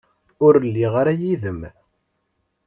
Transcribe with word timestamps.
Ur 0.45 0.53
lliɣ 0.67 0.93
ara 1.01 1.13
yid-m. 1.19 1.61